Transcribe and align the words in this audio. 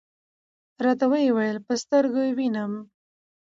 راته 0.85 1.05
وې 1.11 1.25
ویل: 1.35 1.57
په 1.65 1.73
سترګو 1.83 2.21
یې 2.27 2.31
وینم. 2.37 2.73